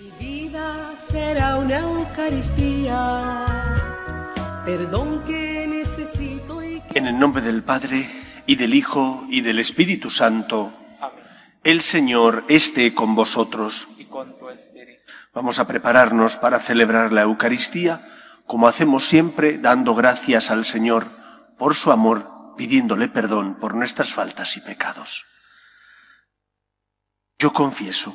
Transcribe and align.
Mi 0.00 0.10
vida 0.18 0.96
será 0.96 1.56
una 1.58 1.80
Eucaristía, 1.80 3.44
perdón 4.64 5.22
que 5.24 5.66
necesito 5.66 6.64
y 6.64 6.80
En 6.94 7.06
el 7.06 7.18
nombre 7.18 7.42
del 7.42 7.62
Padre, 7.62 8.08
y 8.46 8.56
del 8.56 8.72
Hijo, 8.72 9.26
y 9.28 9.42
del 9.42 9.58
Espíritu 9.58 10.08
Santo, 10.08 10.72
Amén. 11.00 11.22
el 11.64 11.82
Señor 11.82 12.44
esté 12.48 12.94
con 12.94 13.14
vosotros. 13.14 13.88
Y 13.98 14.06
con 14.06 14.38
tu 14.38 14.48
espíritu. 14.48 15.02
Vamos 15.34 15.58
a 15.58 15.66
prepararnos 15.66 16.38
para 16.38 16.60
celebrar 16.60 17.12
la 17.12 17.22
Eucaristía, 17.22 18.00
como 18.46 18.68
hacemos 18.68 19.06
siempre, 19.06 19.58
dando 19.58 19.94
gracias 19.94 20.50
al 20.50 20.64
Señor 20.64 21.08
por 21.58 21.74
su 21.74 21.92
amor, 21.92 22.54
pidiéndole 22.56 23.08
perdón 23.08 23.56
por 23.60 23.74
nuestras 23.74 24.14
faltas 24.14 24.56
y 24.56 24.60
pecados. 24.62 25.26
Yo 27.38 27.52
confieso 27.52 28.14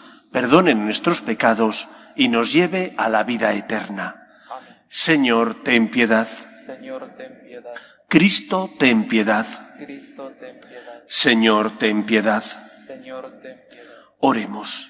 perdone 0.31 0.73
nuestros 0.73 1.21
pecados 1.21 1.87
y 2.15 2.27
nos 2.27 2.51
lleve 2.51 2.93
a 2.97 3.09
la 3.09 3.23
vida 3.23 3.53
eterna. 3.53 4.27
Amén. 4.49 4.77
Señor, 4.89 5.63
ten 5.63 5.89
piedad. 5.89 6.27
Señor, 6.65 7.13
ten 7.15 7.41
piedad. 7.45 7.73
Cristo, 8.07 8.69
ten 8.77 9.07
piedad. 9.07 9.45
Cristo, 9.77 10.31
ten 10.39 10.59
piedad. 10.59 11.03
Señor, 11.07 11.77
ten 11.77 12.05
piedad. 12.05 12.43
Señor, 12.87 13.39
ten 13.41 13.57
piedad. 13.69 13.95
Oremos. 14.19 14.89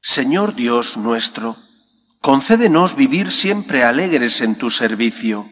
Señor 0.00 0.54
Dios 0.54 0.96
nuestro, 0.98 1.56
concédenos 2.20 2.94
vivir 2.94 3.30
siempre 3.30 3.84
alegres 3.84 4.42
en 4.42 4.56
tu 4.56 4.70
servicio, 4.70 5.50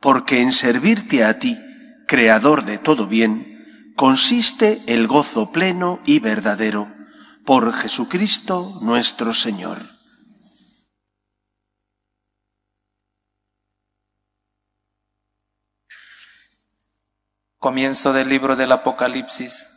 porque 0.00 0.40
en 0.40 0.50
servirte 0.52 1.24
a 1.24 1.38
ti, 1.38 1.58
Creador 2.06 2.64
de 2.64 2.78
todo 2.78 3.06
bien, 3.06 3.92
consiste 3.96 4.82
el 4.86 5.06
gozo 5.06 5.52
pleno 5.52 6.00
y 6.04 6.18
verdadero, 6.18 6.92
por 7.44 7.72
Jesucristo 7.72 8.78
nuestro 8.80 9.34
Señor. 9.34 9.78
Comienzo 17.58 18.12
del 18.12 18.28
libro 18.28 18.56
del 18.56 18.72
Apocalipsis. 18.72 19.68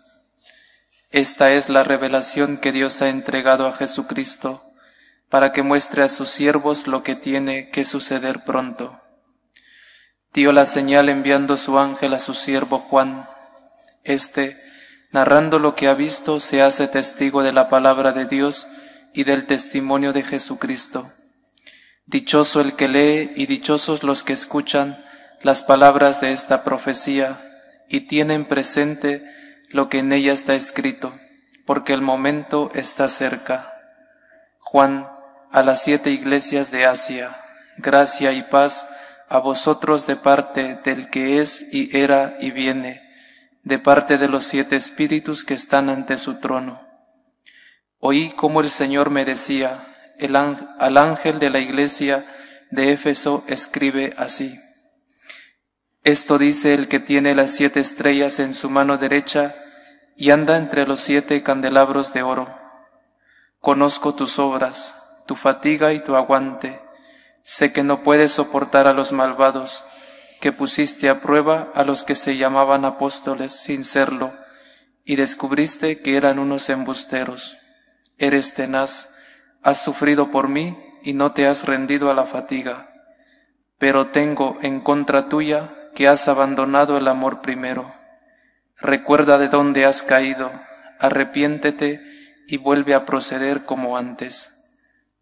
Esta 1.11 1.53
es 1.53 1.69
la 1.69 1.83
revelación 1.83 2.57
que 2.57 2.71
Dios 2.71 3.01
ha 3.01 3.09
entregado 3.09 3.67
a 3.67 3.73
Jesucristo 3.73 4.63
para 5.29 5.51
que 5.51 5.63
muestre 5.63 6.03
a 6.03 6.09
sus 6.09 6.29
siervos 6.29 6.87
lo 6.87 7.03
que 7.03 7.15
tiene 7.15 7.69
que 7.69 7.85
suceder 7.85 8.43
pronto. 8.43 9.01
Dio 10.33 10.51
la 10.51 10.65
señal 10.65 11.09
enviando 11.09 11.57
su 11.57 11.79
ángel 11.79 12.13
a 12.13 12.19
su 12.19 12.33
siervo 12.33 12.79
Juan. 12.79 13.29
Este, 14.03 14.61
narrando 15.11 15.59
lo 15.59 15.75
que 15.75 15.87
ha 15.87 15.93
visto, 15.93 16.39
se 16.39 16.61
hace 16.61 16.87
testigo 16.87 17.43
de 17.43 17.53
la 17.53 17.67
palabra 17.69 18.11
de 18.11 18.25
Dios 18.25 18.67
y 19.13 19.23
del 19.23 19.45
testimonio 19.45 20.13
de 20.13 20.23
Jesucristo. 20.23 21.11
Dichoso 22.05 22.61
el 22.61 22.75
que 22.75 22.87
lee 22.87 23.31
y 23.35 23.45
dichosos 23.45 24.03
los 24.03 24.23
que 24.23 24.33
escuchan 24.33 25.03
las 25.41 25.63
palabras 25.63 26.21
de 26.21 26.33
esta 26.33 26.63
profecía 26.63 27.41
y 27.87 28.01
tienen 28.01 28.45
presente 28.45 29.23
lo 29.69 29.89
que 29.89 29.99
en 29.99 30.11
ella 30.13 30.33
está 30.33 30.55
escrito, 30.55 31.13
porque 31.65 31.93
el 31.93 32.01
momento 32.01 32.71
está 32.73 33.07
cerca. 33.07 33.73
Juan, 34.59 35.07
a 35.51 35.63
las 35.63 35.83
siete 35.83 36.11
iglesias 36.11 36.71
de 36.71 36.85
Asia, 36.85 37.37
gracia 37.77 38.33
y 38.33 38.43
paz 38.43 38.87
a 39.29 39.39
vosotros 39.39 40.05
de 40.05 40.15
parte 40.15 40.79
del 40.83 41.09
que 41.09 41.39
es 41.39 41.65
y 41.73 41.95
era 41.97 42.37
y 42.39 42.51
viene, 42.51 43.04
de 43.65 43.79
parte 43.79 44.17
de 44.17 44.29
los 44.29 44.45
siete 44.45 44.75
espíritus 44.75 45.43
que 45.43 45.55
están 45.55 45.89
ante 45.89 46.17
su 46.17 46.39
trono. 46.39 46.79
Oí 47.99 48.31
como 48.31 48.61
el 48.61 48.69
Señor 48.69 49.09
me 49.09 49.25
decía, 49.25 50.13
el 50.19 50.35
al 50.35 50.97
ángel 50.97 51.39
de 51.39 51.49
la 51.49 51.59
iglesia 51.59 52.25
de 52.69 52.93
Éfeso 52.93 53.43
escribe 53.47 54.13
así. 54.17 54.57
Esto 56.03 56.37
dice 56.37 56.75
el 56.75 56.87
que 56.87 56.99
tiene 56.99 57.33
las 57.33 57.51
siete 57.51 57.79
estrellas 57.79 58.39
en 58.39 58.53
su 58.53 58.69
mano 58.69 58.97
derecha 58.97 59.55
y 60.15 60.29
anda 60.29 60.57
entre 60.57 60.85
los 60.85 61.01
siete 61.01 61.41
candelabros 61.41 62.13
de 62.13 62.21
oro. 62.21 62.47
Conozco 63.59 64.13
tus 64.13 64.37
obras, 64.37 64.93
tu 65.25 65.35
fatiga 65.35 65.91
y 65.91 65.99
tu 65.99 66.15
aguante. 66.15 66.79
Sé 67.43 67.73
que 67.73 67.81
no 67.81 68.03
puedes 68.03 68.31
soportar 68.31 68.85
a 68.85 68.93
los 68.93 69.11
malvados, 69.11 69.83
que 70.39 70.51
pusiste 70.51 71.09
a 71.09 71.21
prueba 71.21 71.71
a 71.73 71.83
los 71.83 72.03
que 72.03 72.15
se 72.15 72.37
llamaban 72.37 72.85
apóstoles 72.85 73.51
sin 73.51 73.83
serlo, 73.83 74.33
y 75.03 75.15
descubriste 75.15 76.01
que 76.01 76.17
eran 76.17 76.39
unos 76.39 76.69
embusteros. 76.69 77.57
Eres 78.17 78.53
tenaz, 78.53 79.09
has 79.61 79.83
sufrido 79.83 80.31
por 80.31 80.47
mí 80.47 80.77
y 81.03 81.13
no 81.13 81.31
te 81.33 81.47
has 81.47 81.65
rendido 81.65 82.09
a 82.09 82.13
la 82.13 82.25
fatiga. 82.25 82.91
Pero 83.77 84.07
tengo 84.07 84.57
en 84.61 84.79
contra 84.81 85.29
tuya 85.29 85.91
que 85.93 86.07
has 86.07 86.27
abandonado 86.27 86.97
el 86.97 87.07
amor 87.07 87.41
primero. 87.41 87.93
Recuerda 88.77 89.37
de 89.37 89.47
dónde 89.47 89.85
has 89.85 90.03
caído, 90.03 90.51
arrepiéntete 90.99 92.01
y 92.47 92.57
vuelve 92.57 92.93
a 92.93 93.05
proceder 93.05 93.65
como 93.65 93.97
antes. 93.97 94.51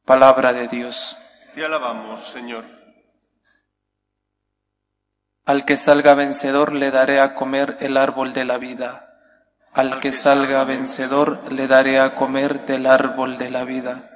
Palabra 0.06 0.54
de 0.54 0.68
Dios. 0.68 1.18
Te 1.56 1.64
alabamos, 1.64 2.28
Señor. 2.28 2.83
Al 5.46 5.66
que 5.66 5.76
salga 5.76 6.14
vencedor 6.14 6.72
le 6.72 6.90
daré 6.90 7.20
a 7.20 7.36
comer 7.36 7.76
el 7.82 7.98
árbol 7.98 8.32
de 8.32 8.46
la 8.46 8.58
vida. 8.58 9.10
Al 9.74 10.00
que 10.00 10.14
salga 10.14 10.64
vencedor 10.64 11.52
le 11.52 11.68
daré 11.68 12.00
a 12.00 12.16
comer 12.16 12.66
del 12.66 12.86
árbol 12.86 13.38
de 13.38 13.52
la 13.52 13.66
vida. 13.66 14.10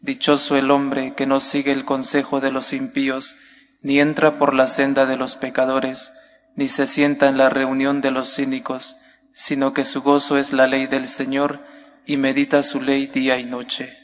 Dichoso 0.00 0.56
el 0.56 0.70
hombre 0.70 1.14
que 1.14 1.26
no 1.26 1.40
sigue 1.40 1.72
el 1.72 1.84
consejo 1.84 2.40
de 2.40 2.52
los 2.52 2.72
impíos, 2.72 3.36
ni 3.82 3.98
entra 3.98 4.38
por 4.38 4.54
la 4.54 4.68
senda 4.68 5.06
de 5.06 5.16
los 5.16 5.34
pecadores, 5.34 6.12
ni 6.54 6.68
se 6.68 6.86
sienta 6.86 7.26
en 7.26 7.36
la 7.36 7.50
reunión 7.50 8.00
de 8.00 8.12
los 8.12 8.32
cínicos, 8.32 8.96
sino 9.32 9.74
que 9.74 9.84
su 9.84 10.02
gozo 10.02 10.38
es 10.38 10.52
la 10.52 10.68
ley 10.68 10.86
del 10.86 11.08
Señor, 11.08 11.64
y 12.06 12.16
medita 12.16 12.62
su 12.62 12.80
ley 12.80 13.08
día 13.08 13.38
y 13.38 13.44
noche. 13.44 13.98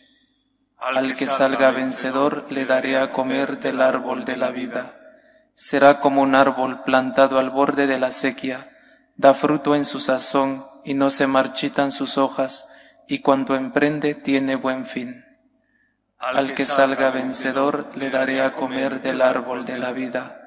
Al 0.78 1.14
que 1.14 1.28
salga 1.28 1.70
vencedor 1.70 2.46
le 2.50 2.66
daré 2.66 2.98
a 2.98 3.12
comer 3.12 3.60
del 3.60 3.80
árbol 3.80 4.24
de 4.24 4.36
la 4.36 4.50
vida. 4.50 5.05
Será 5.56 6.00
como 6.00 6.20
un 6.20 6.34
árbol 6.34 6.82
plantado 6.84 7.38
al 7.38 7.50
borde 7.50 7.86
de 7.86 7.98
la 7.98 8.10
sequía, 8.10 8.70
da 9.16 9.32
fruto 9.32 9.74
en 9.74 9.86
su 9.86 10.00
sazón 10.00 10.66
y 10.84 10.92
no 10.92 11.08
se 11.08 11.26
marchitan 11.26 11.92
sus 11.92 12.18
hojas, 12.18 12.68
y 13.08 13.20
cuando 13.20 13.56
emprende 13.56 14.14
tiene 14.14 14.56
buen 14.56 14.84
fin. 14.84 15.24
Al 16.18 16.54
que 16.54 16.66
salga 16.66 17.10
vencedor 17.10 17.90
le 17.96 18.10
daré 18.10 18.42
a 18.42 18.54
comer 18.54 19.00
del 19.00 19.22
árbol 19.22 19.64
de 19.64 19.78
la 19.78 19.92
vida. 19.92 20.40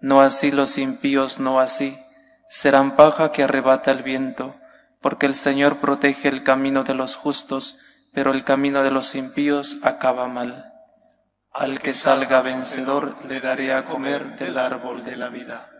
No 0.00 0.20
así 0.20 0.50
los 0.50 0.78
impíos, 0.78 1.38
no 1.38 1.60
así. 1.60 1.98
Serán 2.48 2.96
paja 2.96 3.32
que 3.32 3.42
arrebata 3.42 3.90
el 3.90 4.02
viento, 4.02 4.56
porque 5.00 5.26
el 5.26 5.34
Señor 5.34 5.78
protege 5.78 6.28
el 6.28 6.42
camino 6.42 6.82
de 6.82 6.94
los 6.94 7.14
justos, 7.14 7.76
pero 8.12 8.30
el 8.30 8.44
camino 8.44 8.82
de 8.82 8.90
los 8.90 9.14
impíos 9.14 9.78
acaba 9.82 10.28
mal. 10.28 10.65
Al 11.58 11.80
que 11.80 11.94
salga 11.94 12.42
vencedor 12.42 13.16
le 13.26 13.40
daré 13.40 13.72
a 13.72 13.86
comer 13.86 14.36
del 14.36 14.58
árbol 14.58 15.02
de 15.02 15.16
la 15.16 15.30
vida. 15.30 15.70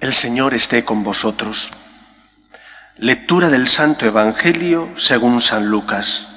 El 0.00 0.12
Señor 0.12 0.54
esté 0.54 0.84
con 0.84 1.04
vosotros. 1.04 1.70
Lectura 2.96 3.48
del 3.48 3.68
Santo 3.68 4.06
Evangelio 4.06 4.88
según 4.96 5.40
San 5.40 5.68
Lucas. 5.68 6.33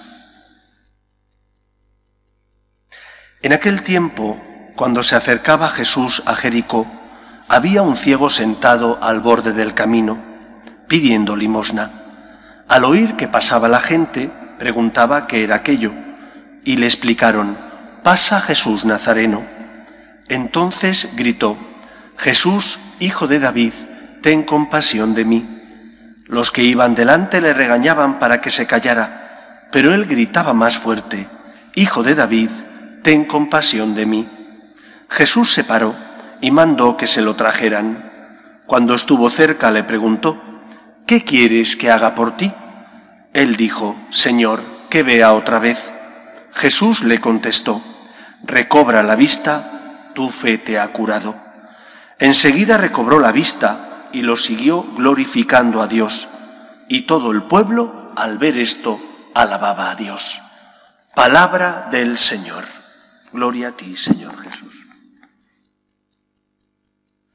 En 3.41 3.53
aquel 3.53 3.83
tiempo, 3.83 4.41
cuando 4.75 5.03
se 5.03 5.15
acercaba 5.15 5.69
Jesús 5.69 6.23
a 6.25 6.35
Jericó, 6.35 6.87
había 7.47 7.83
un 7.83 7.95
ciego 7.95 8.31
sentado 8.31 8.97
al 9.01 9.21
borde 9.21 9.53
del 9.53 9.75
camino, 9.75 10.17
pidiendo 10.87 11.35
limosna. 11.35 11.91
Al 12.67 12.83
oír 12.83 13.15
que 13.15 13.27
pasaba 13.27 13.67
la 13.67 13.79
gente, 13.79 14.31
preguntaba 14.57 15.27
qué 15.27 15.43
era 15.43 15.57
aquello, 15.57 15.93
y 16.65 16.77
le 16.77 16.87
explicaron, 16.87 17.55
pasa 18.03 18.41
Jesús 18.41 18.85
Nazareno. 18.85 19.43
Entonces 20.29 21.15
gritó, 21.15 21.57
Jesús, 22.17 22.79
hijo 22.99 23.27
de 23.27 23.39
David, 23.39 23.73
ten 24.23 24.43
compasión 24.43 25.13
de 25.13 25.25
mí. 25.25 25.47
Los 26.25 26.49
que 26.49 26.63
iban 26.63 26.95
delante 26.95 27.39
le 27.39 27.53
regañaban 27.53 28.17
para 28.17 28.41
que 28.41 28.49
se 28.49 28.65
callara, 28.65 29.69
pero 29.71 29.93
él 29.93 30.05
gritaba 30.05 30.53
más 30.53 30.77
fuerte, 30.77 31.27
Hijo 31.75 32.01
de 32.01 32.15
David, 32.15 32.49
ten 33.07 33.23
compasión 33.23 33.95
de 33.95 34.05
mí. 34.05 34.27
Jesús 35.09 35.53
se 35.53 35.63
paró 35.63 35.95
y 36.41 36.51
mandó 36.51 36.97
que 36.97 37.07
se 37.07 37.21
lo 37.21 37.35
trajeran. 37.35 38.11
Cuando 38.65 38.93
estuvo 38.93 39.29
cerca 39.29 39.71
le 39.71 39.85
preguntó, 39.85 40.37
¿qué 41.05 41.23
quieres 41.23 41.77
que 41.77 41.89
haga 41.89 42.15
por 42.15 42.35
ti? 42.35 42.51
Él 43.31 43.55
dijo, 43.55 43.95
Señor, 44.11 44.61
que 44.89 45.03
vea 45.03 45.31
otra 45.31 45.59
vez. 45.59 45.89
Jesús 46.51 47.01
le 47.03 47.21
contestó, 47.21 47.81
recobra 48.43 49.01
la 49.03 49.15
vista, 49.15 50.11
tu 50.13 50.29
fe 50.29 50.57
te 50.57 50.77
ha 50.77 50.91
curado. 50.91 51.33
Enseguida 52.19 52.75
recobró 52.75 53.21
la 53.21 53.31
vista 53.31 54.09
y 54.11 54.23
lo 54.23 54.35
siguió 54.35 54.85
glorificando 54.97 55.81
a 55.81 55.87
Dios. 55.87 56.27
Y 56.89 57.03
todo 57.03 57.31
el 57.31 57.43
pueblo, 57.43 58.11
al 58.17 58.37
ver 58.37 58.57
esto, 58.57 58.99
alababa 59.33 59.91
a 59.91 59.95
Dios. 59.95 60.41
Palabra 61.15 61.87
del 61.89 62.17
Señor. 62.17 62.76
Gloria 63.33 63.69
a 63.69 63.71
ti, 63.71 63.95
Señor 63.95 64.37
Jesús. 64.37 64.87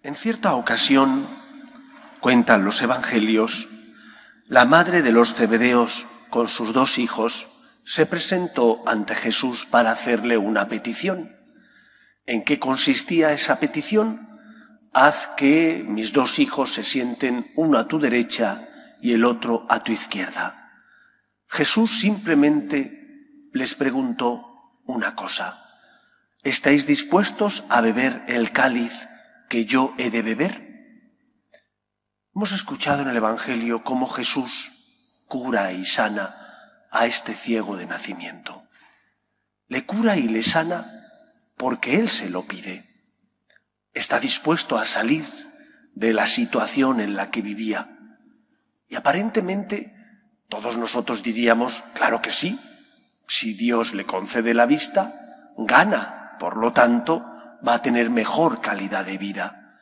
En 0.02 0.14
cierta 0.14 0.54
ocasión, 0.54 1.28
cuentan 2.20 2.64
los 2.64 2.80
evangelios, 2.82 3.68
la 4.46 4.64
madre 4.64 5.02
de 5.02 5.12
los 5.12 5.34
cebedeos 5.34 6.06
con 6.30 6.48
sus 6.48 6.72
dos 6.72 6.98
hijos 6.98 7.46
se 7.84 8.06
presentó 8.06 8.82
ante 8.86 9.14
Jesús 9.14 9.66
para 9.66 9.92
hacerle 9.92 10.38
una 10.38 10.68
petición. 10.68 11.36
¿En 12.26 12.42
qué 12.42 12.58
consistía 12.58 13.32
esa 13.32 13.58
petición? 13.58 14.28
Haz 14.92 15.28
que 15.36 15.84
mis 15.86 16.12
dos 16.12 16.38
hijos 16.38 16.72
se 16.72 16.82
sienten 16.82 17.50
uno 17.56 17.78
a 17.78 17.88
tu 17.88 17.98
derecha 17.98 18.68
y 19.00 19.12
el 19.12 19.24
otro 19.24 19.66
a 19.68 19.80
tu 19.80 19.92
izquierda. 19.92 20.70
Jesús 21.48 21.98
simplemente 21.98 23.48
les 23.52 23.74
preguntó 23.74 24.80
una 24.84 25.14
cosa. 25.14 25.71
¿Estáis 26.42 26.86
dispuestos 26.86 27.62
a 27.68 27.80
beber 27.80 28.24
el 28.26 28.50
cáliz 28.50 28.92
que 29.48 29.64
yo 29.64 29.94
he 29.96 30.10
de 30.10 30.22
beber? 30.22 30.72
Hemos 32.34 32.50
escuchado 32.50 33.02
en 33.02 33.08
el 33.08 33.16
Evangelio 33.16 33.84
cómo 33.84 34.08
Jesús 34.08 34.72
cura 35.28 35.72
y 35.72 35.84
sana 35.84 36.34
a 36.90 37.06
este 37.06 37.32
ciego 37.32 37.76
de 37.76 37.86
nacimiento. 37.86 38.64
Le 39.68 39.86
cura 39.86 40.16
y 40.16 40.28
le 40.28 40.42
sana 40.42 40.84
porque 41.56 42.00
Él 42.00 42.08
se 42.08 42.28
lo 42.28 42.42
pide. 42.42 42.84
Está 43.94 44.18
dispuesto 44.18 44.78
a 44.78 44.84
salir 44.84 45.24
de 45.94 46.12
la 46.12 46.26
situación 46.26 47.00
en 47.00 47.14
la 47.14 47.30
que 47.30 47.42
vivía. 47.42 47.98
Y 48.88 48.96
aparentemente 48.96 49.94
todos 50.48 50.76
nosotros 50.76 51.22
diríamos, 51.22 51.84
claro 51.94 52.20
que 52.20 52.30
sí, 52.30 52.58
si 53.28 53.54
Dios 53.54 53.94
le 53.94 54.04
concede 54.04 54.54
la 54.54 54.66
vista, 54.66 55.12
gana, 55.56 56.21
por 56.42 56.56
lo 56.56 56.72
tanto, 56.72 57.24
va 57.64 57.74
a 57.74 57.82
tener 57.82 58.10
mejor 58.10 58.60
calidad 58.60 59.04
de 59.04 59.16
vida. 59.16 59.78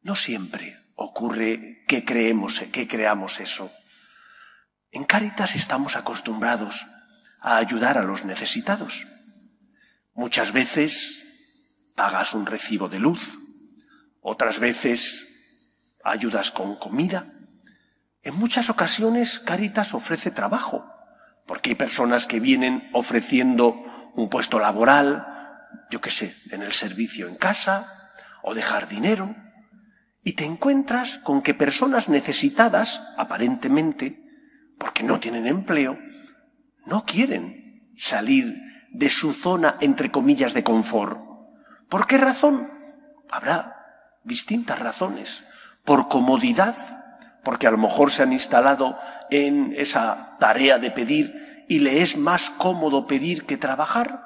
No 0.00 0.14
siempre 0.14 0.78
ocurre 0.94 1.82
que 1.88 2.04
creemos, 2.04 2.60
que 2.72 2.86
creamos 2.86 3.40
eso. 3.40 3.68
En 4.92 5.02
Cáritas 5.02 5.56
estamos 5.56 5.96
acostumbrados 5.96 6.86
a 7.40 7.56
ayudar 7.56 7.98
a 7.98 8.04
los 8.04 8.24
necesitados. 8.24 9.08
Muchas 10.14 10.52
veces 10.52 11.90
pagas 11.96 12.32
un 12.32 12.46
recibo 12.46 12.88
de 12.88 13.00
luz, 13.00 13.36
otras 14.20 14.60
veces 14.60 15.96
ayudas 16.04 16.52
con 16.52 16.76
comida. 16.76 17.26
En 18.22 18.36
muchas 18.36 18.70
ocasiones 18.70 19.40
Cáritas 19.40 19.94
ofrece 19.94 20.30
trabajo, 20.30 20.88
porque 21.44 21.70
hay 21.70 21.74
personas 21.74 22.24
que 22.24 22.38
vienen 22.38 22.88
ofreciendo 22.92 24.12
un 24.14 24.28
puesto 24.28 24.60
laboral, 24.60 25.34
yo 25.90 26.00
qué 26.00 26.10
sé, 26.10 26.34
en 26.50 26.62
el 26.62 26.72
servicio 26.72 27.28
en 27.28 27.36
casa 27.36 27.92
o 28.42 28.54
dejar 28.54 28.88
dinero, 28.88 29.34
y 30.22 30.32
te 30.32 30.44
encuentras 30.44 31.18
con 31.18 31.42
que 31.42 31.54
personas 31.54 32.08
necesitadas, 32.08 33.00
aparentemente, 33.16 34.22
porque 34.78 35.02
no 35.02 35.20
tienen 35.20 35.46
empleo, 35.46 35.98
no 36.86 37.04
quieren 37.04 37.92
salir 37.96 38.54
de 38.90 39.10
su 39.10 39.32
zona, 39.32 39.76
entre 39.80 40.10
comillas, 40.10 40.54
de 40.54 40.64
confort. 40.64 41.20
¿Por 41.88 42.06
qué 42.06 42.18
razón? 42.18 42.70
Habrá 43.30 43.74
distintas 44.24 44.78
razones. 44.78 45.44
Por 45.84 46.08
comodidad, 46.08 46.76
porque 47.42 47.66
a 47.66 47.70
lo 47.70 47.78
mejor 47.78 48.10
se 48.10 48.22
han 48.22 48.32
instalado 48.32 48.98
en 49.30 49.74
esa 49.76 50.36
tarea 50.38 50.78
de 50.78 50.90
pedir 50.90 51.64
y 51.68 51.80
le 51.80 52.02
es 52.02 52.16
más 52.16 52.50
cómodo 52.50 53.06
pedir 53.06 53.44
que 53.44 53.56
trabajar, 53.56 54.22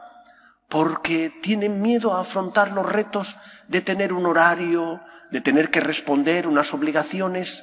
porque 0.72 1.28
tienen 1.28 1.82
miedo 1.82 2.14
a 2.14 2.22
afrontar 2.22 2.72
los 2.72 2.90
retos 2.90 3.36
de 3.68 3.82
tener 3.82 4.14
un 4.14 4.24
horario, 4.24 5.02
de 5.30 5.42
tener 5.42 5.70
que 5.70 5.80
responder 5.80 6.46
unas 6.46 6.72
obligaciones. 6.72 7.62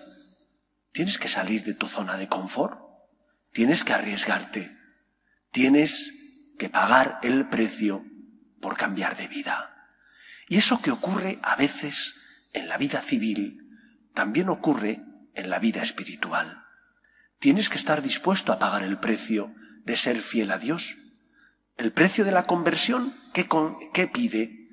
Tienes 0.92 1.18
que 1.18 1.28
salir 1.28 1.64
de 1.64 1.74
tu 1.74 1.88
zona 1.88 2.18
de 2.18 2.28
confort, 2.28 2.80
tienes 3.52 3.84
que 3.84 3.94
arriesgarte, 3.94 4.78
tienes 5.50 6.12
que 6.60 6.70
pagar 6.70 7.18
el 7.24 7.50
precio 7.50 8.06
por 8.62 8.78
cambiar 8.78 9.18
de 9.18 9.28
vida. 9.28 9.90
Y 10.48 10.58
eso 10.58 10.80
que 10.80 10.92
ocurre 10.92 11.40
a 11.42 11.56
veces 11.56 12.14
en 12.54 12.70
la 12.70 12.78
vida 12.78 13.02
civil, 13.02 13.72
también 14.14 14.50
ocurre 14.50 15.02
en 15.34 15.50
la 15.50 15.58
vida 15.58 15.82
espiritual. 15.82 16.64
Tienes 17.40 17.70
que 17.70 17.78
estar 17.78 18.04
dispuesto 18.04 18.54
a 18.54 18.60
pagar 18.60 18.84
el 18.84 19.00
precio 19.00 19.52
de 19.84 19.98
ser 19.98 20.20
fiel 20.20 20.52
a 20.52 20.60
Dios. 20.60 20.96
El 21.80 21.94
precio 21.94 22.26
de 22.26 22.34
la 22.34 22.44
conversión, 22.44 23.14
¿qué, 23.34 24.08
pide? 24.08 24.68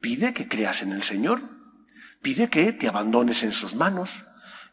Pide 0.00 0.32
que 0.32 0.46
creas 0.46 0.82
en 0.82 0.92
el 0.92 1.02
Señor, 1.02 1.42
pide 2.22 2.48
que 2.48 2.72
te 2.72 2.86
abandones 2.86 3.42
en 3.42 3.50
sus 3.50 3.74
manos, 3.74 4.24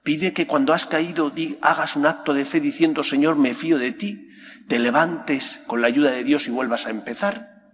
Pide 0.04 0.34
que 0.34 0.48
cuando 0.48 0.74
has 0.74 0.88
caído 0.88 1.32
hagas 1.62 1.96
un 1.96 2.08
acto 2.08 2.34
de 2.34 2.46
fe 2.46 2.60
diciendo, 2.60 3.04
Señor, 3.04 3.36
me 3.36 3.54
fío 3.54 3.78
de 3.78 3.92
ti, 3.92 4.28
te 4.68 4.80
levantes 4.80 5.62
con 5.68 5.82
la 5.82 5.88
ayuda 5.88 6.10
de 6.12 6.24
Dios 6.24 6.48
y 6.48 6.52
vuelvas 6.52 6.88
a 6.88 6.90
empezar. 6.90 7.70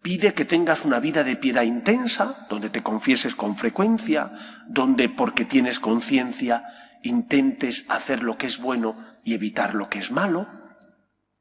Pide 0.00 0.32
que 0.32 0.46
tengas 0.46 0.86
una 0.86 1.00
vida 1.00 1.22
de 1.22 1.36
piedad 1.36 1.64
intensa, 1.64 2.46
donde 2.48 2.70
te 2.70 2.82
confieses 2.82 3.34
con 3.34 3.58
frecuencia, 3.58 4.32
donde 4.66 5.10
porque 5.10 5.44
tienes 5.44 5.78
conciencia 5.78 6.64
intentes 7.02 7.84
hacer 7.88 8.22
lo 8.22 8.38
que 8.38 8.46
es 8.46 8.56
bueno 8.58 8.96
y 9.22 9.34
evitar 9.34 9.74
lo 9.74 9.90
que 9.90 9.98
es 9.98 10.10
malo. 10.10 10.48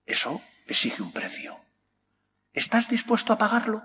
Eso 0.05 0.41
exige 0.67 1.01
un 1.01 1.13
precio. 1.13 1.64
¿Estás 2.55 2.89
dispuesto 2.89 3.33
a 3.33 3.37
pagarlo? 3.37 3.83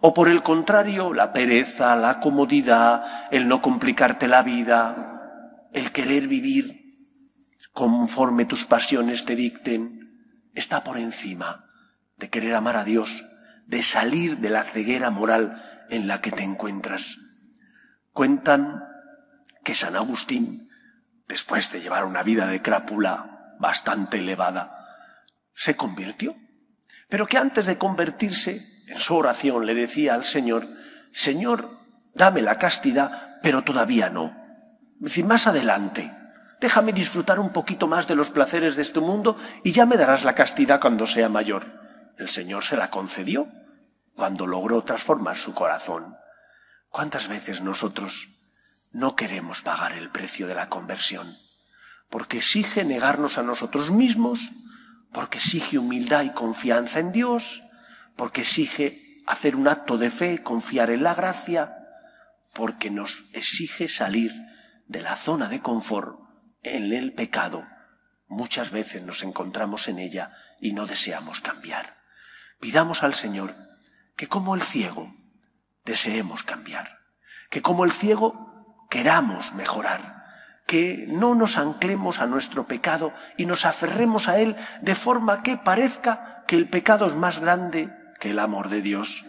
¿O 0.00 0.12
por 0.12 0.28
el 0.28 0.42
contrario, 0.42 1.14
la 1.14 1.32
pereza, 1.32 1.96
la 1.96 2.20
comodidad, 2.20 3.28
el 3.30 3.48
no 3.48 3.62
complicarte 3.62 4.28
la 4.28 4.42
vida, 4.42 5.68
el 5.72 5.90
querer 5.90 6.28
vivir 6.28 6.84
conforme 7.74 8.44
tus 8.44 8.66
pasiones 8.66 9.24
te 9.24 9.34
dicten, 9.34 10.50
está 10.54 10.84
por 10.84 10.96
encima 10.96 11.68
de 12.16 12.30
querer 12.30 12.54
amar 12.54 12.76
a 12.76 12.84
Dios, 12.84 13.24
de 13.66 13.82
salir 13.82 14.38
de 14.38 14.48
la 14.48 14.62
ceguera 14.62 15.10
moral 15.10 15.60
en 15.90 16.06
la 16.06 16.20
que 16.20 16.30
te 16.30 16.44
encuentras. 16.44 17.16
Cuentan 18.12 18.84
que 19.64 19.74
San 19.74 19.96
Agustín, 19.96 20.68
después 21.26 21.72
de 21.72 21.80
llevar 21.80 22.04
una 22.04 22.22
vida 22.22 22.46
de 22.46 22.62
crápula 22.62 23.56
bastante 23.58 24.18
elevada, 24.18 24.78
se 25.54 25.74
convirtió, 25.74 26.36
pero 27.14 27.28
que 27.28 27.38
antes 27.38 27.66
de 27.66 27.78
convertirse, 27.78 28.82
en 28.88 28.98
su 28.98 29.14
oración 29.14 29.66
le 29.66 29.74
decía 29.76 30.14
al 30.14 30.24
Señor, 30.24 30.66
Señor, 31.12 31.70
dame 32.12 32.42
la 32.42 32.58
castidad, 32.58 33.38
pero 33.40 33.62
todavía 33.62 34.10
no 34.10 34.34
decir, 34.98 35.24
más 35.24 35.46
adelante, 35.46 36.10
déjame 36.60 36.92
disfrutar 36.92 37.38
un 37.38 37.52
poquito 37.52 37.86
más 37.86 38.08
de 38.08 38.16
los 38.16 38.30
placeres 38.30 38.74
de 38.74 38.82
este 38.82 38.98
mundo 38.98 39.36
y 39.62 39.70
ya 39.70 39.86
me 39.86 39.96
darás 39.96 40.24
la 40.24 40.34
castidad 40.34 40.80
cuando 40.80 41.06
sea 41.06 41.28
mayor. 41.28 41.66
El 42.18 42.28
Señor 42.28 42.64
se 42.64 42.76
la 42.76 42.90
concedió 42.90 43.46
cuando 44.16 44.44
logró 44.48 44.82
transformar 44.82 45.36
su 45.36 45.54
corazón. 45.54 46.16
¿Cuántas 46.88 47.28
veces 47.28 47.60
nosotros 47.62 48.26
no 48.90 49.14
queremos 49.14 49.62
pagar 49.62 49.92
el 49.92 50.10
precio 50.10 50.48
de 50.48 50.56
la 50.56 50.68
conversión? 50.68 51.36
Porque 52.10 52.38
exige 52.38 52.84
negarnos 52.84 53.38
a 53.38 53.44
nosotros 53.44 53.92
mismos, 53.92 54.50
porque 55.14 55.38
exige 55.38 55.78
humildad 55.78 56.24
y 56.24 56.30
confianza 56.30 56.98
en 56.98 57.12
Dios, 57.12 57.62
porque 58.16 58.40
exige 58.40 59.22
hacer 59.26 59.54
un 59.54 59.68
acto 59.68 59.96
de 59.96 60.10
fe, 60.10 60.42
confiar 60.42 60.90
en 60.90 61.04
la 61.04 61.14
gracia, 61.14 61.78
porque 62.52 62.90
nos 62.90 63.22
exige 63.32 63.88
salir 63.88 64.32
de 64.88 65.02
la 65.02 65.14
zona 65.14 65.48
de 65.48 65.60
confort 65.62 66.18
en 66.62 66.92
el 66.92 67.12
pecado, 67.12 67.64
muchas 68.26 68.72
veces 68.72 69.02
nos 69.02 69.22
encontramos 69.22 69.86
en 69.86 70.00
ella 70.00 70.32
y 70.60 70.72
no 70.72 70.84
deseamos 70.84 71.40
cambiar. 71.40 71.96
pidamos 72.60 73.02
al 73.02 73.14
Señor 73.14 73.54
que 74.16 74.26
como 74.26 74.54
el 74.54 74.62
ciego 74.62 75.14
deseemos 75.84 76.42
cambiar, 76.42 76.98
que 77.50 77.62
como 77.62 77.84
el 77.84 77.92
ciego 77.92 78.86
queramos 78.90 79.52
mejorar, 79.54 80.23
que 80.66 81.04
no 81.08 81.34
nos 81.34 81.56
anclemos 81.58 82.20
a 82.20 82.26
nuestro 82.26 82.66
pecado 82.66 83.12
y 83.36 83.46
nos 83.46 83.66
aferremos 83.66 84.28
a 84.28 84.38
él 84.38 84.56
de 84.80 84.94
forma 84.94 85.42
que 85.42 85.56
parezca 85.56 86.44
que 86.46 86.56
el 86.56 86.68
pecado 86.68 87.06
es 87.06 87.14
más 87.14 87.38
grande 87.38 87.92
que 88.20 88.30
el 88.30 88.38
amor 88.38 88.68
de 88.68 88.80
Dios. 88.80 89.24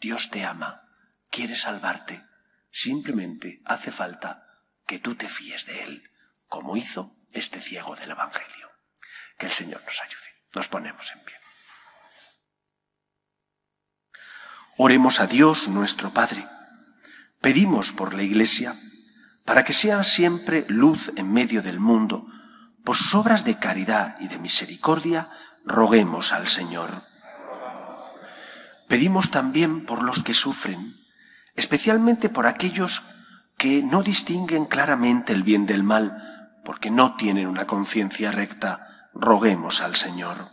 Dios 0.00 0.30
te 0.30 0.44
ama, 0.44 0.82
quiere 1.30 1.54
salvarte, 1.54 2.24
simplemente 2.70 3.62
hace 3.64 3.90
falta 3.90 4.46
que 4.86 4.98
tú 4.98 5.14
te 5.14 5.28
fíes 5.28 5.66
de 5.66 5.84
él, 5.84 6.10
como 6.48 6.76
hizo 6.76 7.12
este 7.32 7.60
ciego 7.60 7.94
del 7.94 8.10
Evangelio. 8.10 8.70
Que 9.38 9.46
el 9.46 9.52
Señor 9.52 9.82
nos 9.86 10.00
ayude. 10.00 10.30
Nos 10.54 10.68
ponemos 10.68 11.12
en 11.12 11.20
pie. 11.20 11.36
Oremos 14.76 15.20
a 15.20 15.26
Dios 15.26 15.68
nuestro 15.68 16.10
Padre. 16.10 16.46
Pedimos 17.40 17.92
por 17.92 18.14
la 18.14 18.22
Iglesia 18.22 18.74
para 19.50 19.64
que 19.64 19.72
sea 19.72 20.04
siempre 20.04 20.64
luz 20.68 21.10
en 21.16 21.32
medio 21.32 21.60
del 21.60 21.80
mundo. 21.80 22.24
Por 22.84 22.94
sus 22.94 23.16
obras 23.16 23.44
de 23.44 23.58
caridad 23.58 24.14
y 24.20 24.28
de 24.28 24.38
misericordia, 24.38 25.28
roguemos 25.64 26.32
al 26.32 26.46
Señor. 26.46 27.02
Pedimos 28.86 29.32
también 29.32 29.86
por 29.86 30.04
los 30.04 30.22
que 30.22 30.34
sufren, 30.34 30.94
especialmente 31.56 32.28
por 32.28 32.46
aquellos 32.46 33.02
que 33.56 33.82
no 33.82 34.04
distinguen 34.04 34.66
claramente 34.66 35.32
el 35.32 35.42
bien 35.42 35.66
del 35.66 35.82
mal, 35.82 36.60
porque 36.64 36.92
no 36.92 37.16
tienen 37.16 37.48
una 37.48 37.66
conciencia 37.66 38.30
recta, 38.30 39.10
roguemos 39.14 39.80
al 39.80 39.96
Señor. 39.96 40.52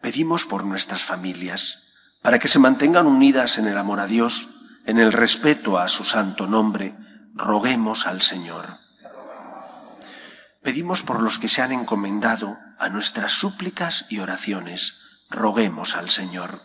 Pedimos 0.00 0.46
por 0.46 0.64
nuestras 0.64 1.04
familias, 1.04 1.78
para 2.22 2.40
que 2.40 2.48
se 2.48 2.58
mantengan 2.58 3.06
unidas 3.06 3.56
en 3.58 3.68
el 3.68 3.78
amor 3.78 4.00
a 4.00 4.08
Dios, 4.08 4.48
en 4.86 4.98
el 4.98 5.12
respeto 5.12 5.78
a 5.78 5.88
su 5.88 6.04
santo 6.04 6.46
nombre, 6.46 6.94
roguemos 7.34 8.06
al 8.06 8.22
Señor. 8.22 8.78
Pedimos 10.62 11.02
por 11.02 11.22
los 11.22 11.38
que 11.38 11.48
se 11.48 11.62
han 11.62 11.72
encomendado 11.72 12.58
a 12.78 12.88
nuestras 12.88 13.32
súplicas 13.32 14.06
y 14.08 14.18
oraciones, 14.18 14.94
roguemos 15.30 15.96
al 15.96 16.10
Señor. 16.10 16.60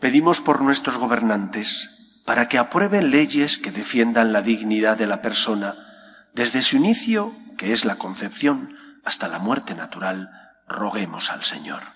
Pedimos 0.00 0.40
por 0.40 0.60
nuestros 0.60 0.98
gobernantes, 0.98 1.90
para 2.24 2.48
que 2.48 2.58
aprueben 2.58 3.10
leyes 3.10 3.58
que 3.58 3.70
defiendan 3.70 4.32
la 4.32 4.42
dignidad 4.42 4.96
de 4.98 5.06
la 5.06 5.22
persona, 5.22 5.74
desde 6.34 6.62
su 6.62 6.76
inicio, 6.76 7.32
que 7.56 7.72
es 7.72 7.84
la 7.84 7.96
concepción, 7.96 8.76
hasta 9.04 9.28
la 9.28 9.38
muerte 9.38 9.74
natural, 9.74 10.30
roguemos 10.68 11.30
al 11.30 11.44
Señor. 11.44 11.95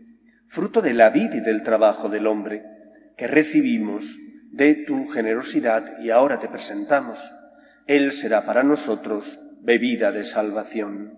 fruto 0.51 0.81
de 0.81 0.93
la 0.93 1.09
vida 1.11 1.37
y 1.37 1.39
del 1.39 1.63
trabajo 1.63 2.09
del 2.09 2.27
hombre, 2.27 2.61
que 3.15 3.25
recibimos 3.25 4.17
de 4.51 4.75
tu 4.75 5.07
generosidad 5.07 5.97
y 5.99 6.09
ahora 6.09 6.39
te 6.39 6.49
presentamos. 6.49 7.19
Él 7.87 8.11
será 8.11 8.45
para 8.45 8.61
nosotros 8.61 9.39
bebida 9.61 10.11
de 10.11 10.25
salvación. 10.25 11.13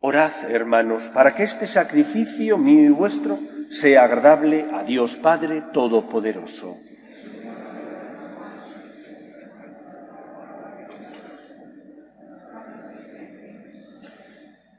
Orad, 0.00 0.50
hermanos, 0.50 1.10
para 1.14 1.34
que 1.34 1.44
este 1.44 1.66
sacrificio 1.66 2.58
mío 2.58 2.84
y 2.84 2.90
vuestro 2.90 3.38
sea 3.70 4.04
agradable 4.04 4.66
a 4.74 4.84
Dios 4.84 5.16
Padre 5.16 5.62
Todopoderoso. 5.72 6.76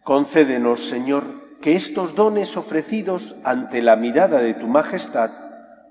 Concédenos, 0.09 0.89
Señor, 0.89 1.23
que 1.61 1.75
estos 1.75 2.15
dones 2.15 2.57
ofrecidos 2.57 3.35
ante 3.43 3.83
la 3.83 3.95
mirada 3.95 4.41
de 4.41 4.55
tu 4.55 4.65
majestad 4.65 5.29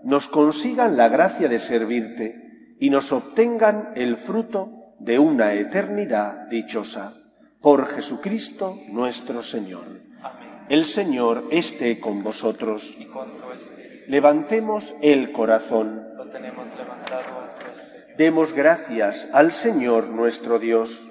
nos 0.02 0.26
consigan 0.26 0.96
la 0.96 1.08
gracia 1.08 1.46
de 1.46 1.60
servirte 1.60 2.74
y 2.80 2.90
nos 2.90 3.12
obtengan 3.12 3.92
el 3.94 4.16
fruto 4.16 4.96
de 4.98 5.20
una 5.20 5.54
eternidad 5.54 6.48
dichosa. 6.48 7.14
Por 7.62 7.86
Jesucristo 7.86 8.74
nuestro 8.90 9.40
Señor. 9.40 9.84
El 10.68 10.84
Señor 10.84 11.44
esté 11.52 12.00
con 12.00 12.24
vosotros. 12.24 12.98
Levantemos 14.08 14.96
el 15.00 15.30
corazón. 15.30 16.08
Demos 18.16 18.52
gracias 18.52 19.28
al 19.32 19.52
Señor 19.52 20.08
nuestro 20.08 20.58
Dios. 20.58 21.08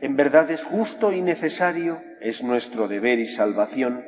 En 0.00 0.16
verdad 0.16 0.50
es 0.50 0.64
justo 0.64 1.12
y 1.12 1.20
necesario, 1.20 2.00
es 2.20 2.42
nuestro 2.42 2.88
deber 2.88 3.18
y 3.18 3.26
salvación, 3.26 4.02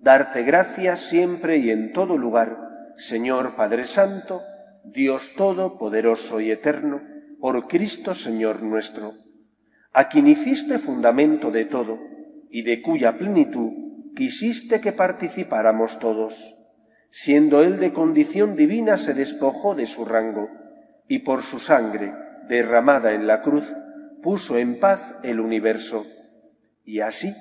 darte 0.00 0.42
gracias 0.42 1.00
siempre 1.00 1.58
y 1.58 1.70
en 1.70 1.92
todo 1.92 2.16
lugar, 2.16 2.56
Señor 2.96 3.54
Padre 3.54 3.84
Santo, 3.84 4.40
Dios 4.84 5.32
Todopoderoso 5.36 6.40
y 6.40 6.50
Eterno, 6.50 7.02
por 7.40 7.68
Cristo 7.68 8.14
Señor 8.14 8.62
nuestro, 8.62 9.12
a 9.92 10.08
quien 10.08 10.28
hiciste 10.28 10.78
fundamento 10.78 11.50
de 11.50 11.66
todo 11.66 11.98
y 12.50 12.62
de 12.62 12.80
cuya 12.80 13.18
plenitud 13.18 13.72
quisiste 14.16 14.80
que 14.80 14.92
participáramos 14.92 15.98
todos. 15.98 16.54
Siendo 17.10 17.62
Él 17.62 17.78
de 17.78 17.92
condición 17.92 18.56
divina, 18.56 18.96
se 18.96 19.12
despojó 19.12 19.74
de 19.74 19.86
su 19.86 20.06
rango 20.06 20.48
y 21.06 21.18
por 21.18 21.42
su 21.42 21.58
sangre 21.58 22.12
derramada 22.48 23.12
en 23.12 23.26
la 23.26 23.42
cruz, 23.42 23.74
puso 24.24 24.56
en 24.56 24.80
paz 24.80 25.14
el 25.22 25.38
universo, 25.38 26.06
y 26.82 27.00
así, 27.00 27.34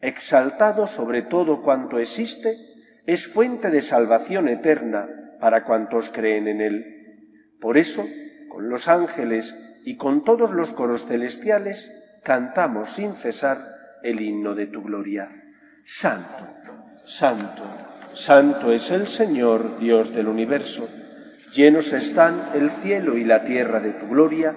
exaltado 0.00 0.88
sobre 0.88 1.22
todo 1.22 1.62
cuanto 1.62 2.00
existe, 2.00 2.58
es 3.06 3.28
fuente 3.28 3.70
de 3.70 3.80
salvación 3.80 4.48
eterna 4.48 5.08
para 5.38 5.64
cuantos 5.64 6.10
creen 6.10 6.48
en 6.48 6.60
él. 6.60 7.50
Por 7.60 7.78
eso, 7.78 8.04
con 8.50 8.68
los 8.68 8.88
ángeles 8.88 9.54
y 9.84 9.96
con 9.96 10.24
todos 10.24 10.50
los 10.50 10.72
coros 10.72 11.06
celestiales, 11.06 11.92
cantamos 12.24 12.90
sin 12.90 13.14
cesar 13.14 13.58
el 14.02 14.20
himno 14.20 14.56
de 14.56 14.66
tu 14.66 14.82
gloria. 14.82 15.30
Santo, 15.84 16.48
santo, 17.04 17.62
santo 18.12 18.72
es 18.72 18.90
el 18.90 19.06
Señor, 19.06 19.78
Dios 19.78 20.12
del 20.12 20.26
universo. 20.26 20.88
Llenos 21.52 21.92
están 21.92 22.50
el 22.54 22.70
cielo 22.70 23.16
y 23.16 23.24
la 23.24 23.44
tierra 23.44 23.78
de 23.78 23.92
tu 23.92 24.08
gloria, 24.08 24.56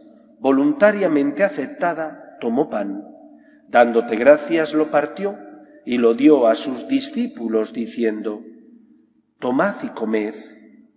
voluntariamente 0.41 1.43
aceptada, 1.43 2.37
tomó 2.41 2.67
pan, 2.67 3.03
dándote 3.69 4.15
gracias 4.15 4.73
lo 4.73 4.89
partió 4.89 5.37
y 5.85 5.99
lo 5.99 6.15
dio 6.15 6.47
a 6.47 6.55
sus 6.55 6.87
discípulos, 6.87 7.73
diciendo, 7.73 8.43
Tomad 9.37 9.75
y 9.83 9.89
comed 9.89 10.33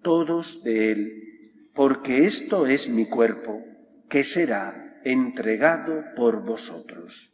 todos 0.02 0.62
de 0.64 0.92
él, 0.92 1.12
porque 1.74 2.24
esto 2.24 2.66
es 2.66 2.88
mi 2.88 3.04
cuerpo, 3.04 3.62
que 4.08 4.24
será 4.24 5.00
entregado 5.04 6.04
por 6.16 6.42
vosotros. 6.42 7.33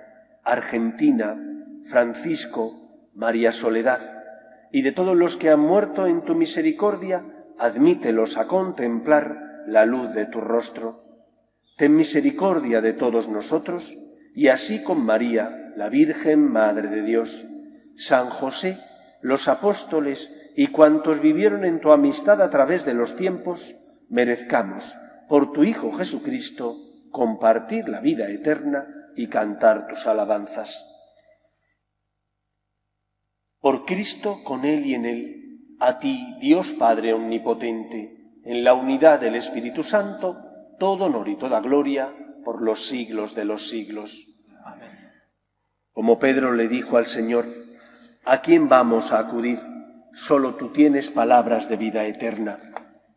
Argentina, 0.43 1.37
Francisco, 1.85 3.09
María 3.13 3.51
Soledad, 3.51 3.99
y 4.71 4.81
de 4.81 4.91
todos 4.91 5.15
los 5.15 5.37
que 5.37 5.49
han 5.49 5.59
muerto 5.59 6.07
en 6.07 6.23
tu 6.23 6.35
misericordia, 6.35 7.23
admítelos 7.59 8.37
a 8.37 8.47
contemplar 8.47 9.63
la 9.67 9.85
luz 9.85 10.13
de 10.13 10.25
tu 10.25 10.41
rostro. 10.41 11.03
Ten 11.77 11.95
misericordia 11.95 12.81
de 12.81 12.93
todos 12.93 13.27
nosotros, 13.27 13.95
y 14.35 14.47
así 14.47 14.83
con 14.83 15.05
María, 15.05 15.73
la 15.75 15.89
Virgen 15.89 16.51
Madre 16.51 16.89
de 16.89 17.03
Dios, 17.03 17.45
San 17.97 18.29
José, 18.29 18.77
los 19.21 19.47
apóstoles 19.47 20.31
y 20.55 20.67
cuantos 20.67 21.21
vivieron 21.21 21.65
en 21.65 21.79
tu 21.79 21.91
amistad 21.91 22.41
a 22.41 22.49
través 22.49 22.85
de 22.85 22.93
los 22.93 23.15
tiempos, 23.15 23.75
merezcamos, 24.09 24.95
por 25.29 25.51
tu 25.51 25.63
Hijo 25.63 25.91
Jesucristo, 25.93 26.75
compartir 27.11 27.87
la 27.87 28.01
vida 28.01 28.29
eterna 28.29 29.00
y 29.15 29.27
cantar 29.27 29.87
tus 29.87 30.07
alabanzas. 30.07 30.85
Por 33.59 33.85
Cristo, 33.85 34.43
con 34.43 34.65
Él 34.65 34.85
y 34.85 34.95
en 34.95 35.05
Él, 35.05 35.77
a 35.79 35.99
ti, 35.99 36.35
Dios 36.39 36.73
Padre 36.73 37.13
Omnipotente, 37.13 38.39
en 38.43 38.63
la 38.63 38.73
unidad 38.73 39.19
del 39.19 39.35
Espíritu 39.35 39.83
Santo, 39.83 40.37
todo 40.79 41.05
honor 41.05 41.27
y 41.27 41.35
toda 41.35 41.59
gloria 41.59 42.13
por 42.43 42.61
los 42.61 42.87
siglos 42.87 43.35
de 43.35 43.45
los 43.45 43.69
siglos. 43.69 44.25
Amén. 44.65 44.89
Como 45.91 46.19
Pedro 46.19 46.53
le 46.53 46.67
dijo 46.67 46.97
al 46.97 47.05
Señor, 47.05 47.45
¿a 48.25 48.41
quién 48.41 48.67
vamos 48.67 49.11
a 49.11 49.19
acudir? 49.19 49.59
Solo 50.13 50.55
tú 50.55 50.69
tienes 50.69 51.11
palabras 51.11 51.69
de 51.69 51.77
vida 51.77 52.05
eterna. 52.05 52.59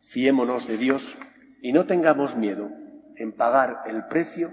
Fiémonos 0.02 0.66
de 0.66 0.76
Dios 0.76 1.16
y 1.62 1.72
no 1.72 1.87
tengamos 1.87 2.37
miedo 2.37 2.70
en 3.16 3.33
pagar 3.33 3.83
el 3.87 4.07
precio 4.07 4.52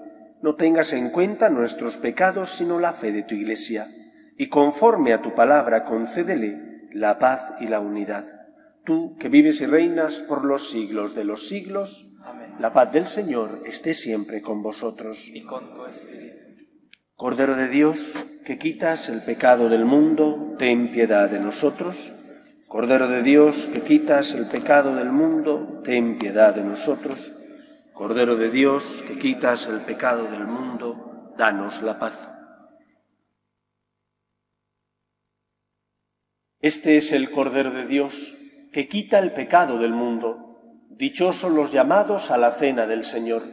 no 0.41 0.55
tengas 0.55 0.93
en 0.93 1.09
cuenta 1.09 1.49
nuestros 1.49 1.97
pecados, 1.97 2.51
sino 2.51 2.79
la 2.79 2.93
fe 2.93 3.11
de 3.11 3.23
tu 3.23 3.35
Iglesia, 3.35 3.87
y 4.37 4.47
conforme 4.47 5.13
a 5.13 5.21
tu 5.21 5.35
palabra 5.35 5.85
concédele 5.85 6.89
la 6.93 7.19
paz 7.19 7.53
y 7.59 7.67
la 7.67 7.79
unidad. 7.79 8.25
Tú, 8.83 9.15
que 9.17 9.29
vives 9.29 9.61
y 9.61 9.67
reinas 9.67 10.21
por 10.21 10.43
los 10.43 10.71
siglos 10.71 11.13
de 11.13 11.25
los 11.25 11.47
siglos, 11.47 12.07
la 12.59 12.73
paz 12.73 12.91
del 12.91 13.05
Señor 13.05 13.61
esté 13.65 13.93
siempre 13.93 14.41
con 14.41 14.61
vosotros. 14.61 15.29
Y 15.31 15.43
con 15.43 15.73
tu 15.73 15.85
espíritu. 15.85 16.37
Cordero 17.15 17.55
de 17.55 17.67
Dios, 17.67 18.19
que 18.45 18.57
quitas 18.57 19.09
el 19.09 19.21
pecado 19.21 19.69
del 19.69 19.85
mundo, 19.85 20.55
ten 20.57 20.91
piedad 20.91 21.29
de 21.29 21.39
nosotros. 21.39 22.11
Cordero 22.67 23.07
de 23.07 23.21
Dios, 23.21 23.69
que 23.71 23.81
quitas 23.81 24.33
el 24.33 24.47
pecado 24.47 24.95
del 24.95 25.11
mundo, 25.11 25.81
ten 25.83 26.17
piedad 26.17 26.55
de 26.55 26.63
nosotros. 26.63 27.31
Cordero 28.01 28.35
de 28.35 28.49
Dios, 28.49 29.03
que 29.07 29.19
quitas 29.19 29.67
el 29.67 29.81
pecado 29.81 30.23
del 30.23 30.47
mundo, 30.47 31.35
danos 31.37 31.83
la 31.83 31.99
paz. 31.99 32.17
Este 36.61 36.97
es 36.97 37.11
el 37.11 37.29
Cordero 37.29 37.69
de 37.69 37.85
Dios, 37.85 38.35
que 38.73 38.87
quita 38.87 39.19
el 39.19 39.33
pecado 39.33 39.77
del 39.77 39.91
mundo. 39.91 40.87
Dichosos 40.89 41.51
los 41.51 41.71
llamados 41.71 42.31
a 42.31 42.39
la 42.39 42.53
cena 42.53 42.87
del 42.87 43.03
Señor. 43.03 43.43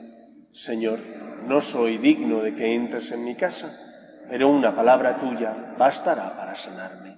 Señor, 0.52 1.00
no 1.46 1.61
soy 1.61 1.98
digno 1.98 2.40
de 2.40 2.54
que 2.54 2.72
entres 2.72 3.12
en 3.12 3.24
mi 3.24 3.37
casa, 3.37 3.78
pero 4.30 4.48
una 4.48 4.74
palabra 4.74 5.18
tuya 5.18 5.74
bastará 5.76 6.34
para 6.34 6.54
sanarme. 6.54 7.17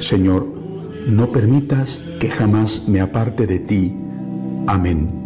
Señor, 0.00 0.46
no 1.06 1.30
permitas 1.30 2.00
que 2.18 2.28
jamás 2.28 2.88
me 2.88 3.00
aparte 3.00 3.46
de 3.46 3.58
ti. 3.60 3.96
Amén. 4.66 5.19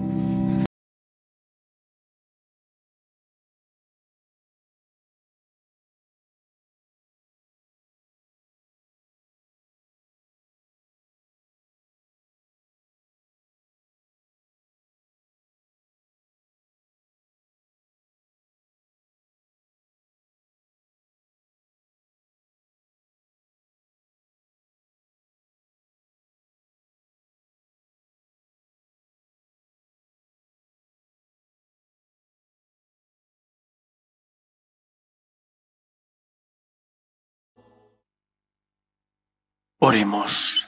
Oremos. 39.86 40.64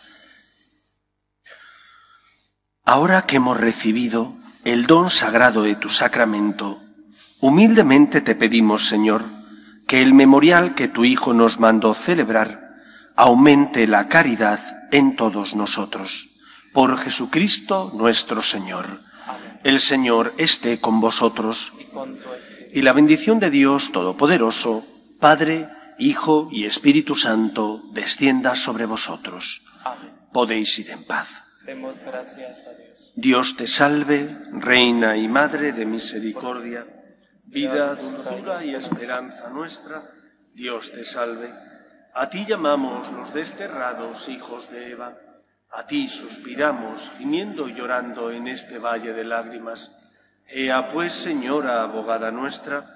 Ahora 2.84 3.22
que 3.22 3.36
hemos 3.36 3.58
recibido 3.58 4.34
el 4.62 4.84
don 4.84 5.08
sagrado 5.08 5.62
de 5.62 5.74
tu 5.74 5.88
sacramento, 5.88 6.82
humildemente 7.40 8.20
te 8.20 8.34
pedimos, 8.34 8.86
Señor, 8.86 9.24
que 9.88 10.02
el 10.02 10.12
memorial 10.12 10.74
que 10.74 10.88
tu 10.88 11.06
Hijo 11.06 11.32
nos 11.32 11.58
mandó 11.58 11.94
celebrar 11.94 12.74
aumente 13.16 13.86
la 13.86 14.06
caridad 14.08 14.60
en 14.92 15.16
todos 15.16 15.54
nosotros. 15.54 16.28
Por 16.74 16.98
Jesucristo 16.98 17.92
nuestro 17.94 18.42
Señor. 18.42 19.00
El 19.64 19.80
Señor 19.80 20.34
esté 20.36 20.78
con 20.78 21.00
vosotros. 21.00 21.72
Y 22.70 22.82
la 22.82 22.92
bendición 22.92 23.40
de 23.40 23.48
Dios 23.48 23.92
Todopoderoso, 23.92 24.84
Padre, 25.18 25.70
Hijo 25.98 26.48
y 26.52 26.66
Espíritu 26.66 27.14
Santo, 27.14 27.80
descienda 27.92 28.54
sobre 28.54 28.84
vosotros. 28.84 29.62
Podéis 30.32 30.78
ir 30.78 30.90
en 30.90 31.04
paz. 31.04 31.42
Demos 31.64 32.00
gracias 32.00 32.66
a 32.66 32.74
Dios. 32.74 33.12
Dios 33.16 33.56
te 33.56 33.66
salve, 33.66 34.28
Reina 34.52 35.16
y 35.16 35.26
Madre 35.26 35.72
de 35.72 35.86
misericordia, 35.86 36.86
vida, 37.44 37.94
dulzura 37.94 38.62
y 38.62 38.74
esperanza 38.74 39.48
nuestra. 39.48 40.02
Dios 40.52 40.92
te 40.92 41.04
salve. 41.04 41.50
A 42.14 42.28
ti 42.28 42.44
llamamos 42.46 43.10
los 43.12 43.32
desterrados 43.32 44.28
hijos 44.28 44.70
de 44.70 44.90
Eva. 44.90 45.16
A 45.70 45.86
ti 45.86 46.08
suspiramos, 46.08 47.10
gimiendo 47.18 47.68
y 47.68 47.74
llorando 47.74 48.30
en 48.30 48.48
este 48.48 48.78
valle 48.78 49.12
de 49.14 49.24
lágrimas. 49.24 49.92
Ea 50.46 50.88
pues, 50.92 51.12
Señora, 51.12 51.82
abogada 51.82 52.30
nuestra, 52.30 52.95